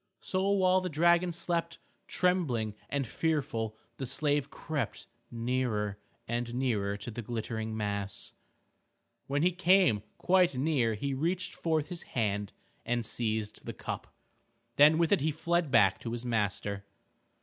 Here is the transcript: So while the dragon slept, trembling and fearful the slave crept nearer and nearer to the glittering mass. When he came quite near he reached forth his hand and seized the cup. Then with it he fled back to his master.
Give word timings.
So 0.19 0.49
while 0.49 0.81
the 0.81 0.89
dragon 0.89 1.31
slept, 1.31 1.77
trembling 2.07 2.73
and 2.89 3.05
fearful 3.05 3.77
the 3.97 4.07
slave 4.07 4.49
crept 4.49 5.05
nearer 5.29 5.99
and 6.27 6.55
nearer 6.55 6.97
to 6.97 7.11
the 7.11 7.21
glittering 7.21 7.77
mass. 7.77 8.33
When 9.27 9.43
he 9.43 9.51
came 9.51 10.01
quite 10.17 10.57
near 10.57 10.95
he 10.95 11.13
reached 11.13 11.53
forth 11.53 11.89
his 11.89 12.01
hand 12.17 12.51
and 12.83 13.05
seized 13.05 13.63
the 13.67 13.73
cup. 13.73 14.11
Then 14.75 14.97
with 14.97 15.11
it 15.11 15.21
he 15.21 15.29
fled 15.29 15.69
back 15.69 15.99
to 15.99 16.13
his 16.13 16.25
master. 16.25 16.83